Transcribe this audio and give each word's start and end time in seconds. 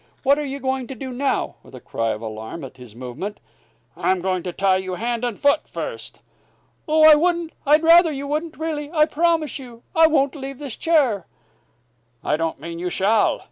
What 0.23 0.39
are 0.39 0.45
you 0.45 0.59
going 0.59 0.87
to 0.87 0.95
do 0.95 1.11
now?" 1.11 1.57
with 1.61 1.75
a 1.75 1.79
cry 1.79 2.07
of 2.07 2.21
alarm 2.23 2.63
at 2.63 2.77
his 2.77 2.95
movement. 2.95 3.39
"I'm 3.95 4.19
going 4.19 4.41
to 4.41 4.51
tie 4.51 4.77
you 4.77 4.95
hand 4.95 5.23
and 5.23 5.39
foot 5.39 5.67
first" 5.69 6.21
"Oh, 6.87 7.03
I 7.03 7.13
wouldn't! 7.13 7.53
I'd 7.67 7.83
rather 7.83 8.11
you 8.11 8.25
wouldn't 8.25 8.57
really! 8.57 8.89
I 8.91 9.05
promise 9.05 9.59
you 9.59 9.83
I 9.95 10.07
won't 10.07 10.35
leave 10.35 10.57
this 10.57 10.75
chair" 10.75 11.27
"I 12.23 12.35
don't 12.35 12.59
mean 12.59 12.79
you 12.79 12.89
shall." 12.89 13.39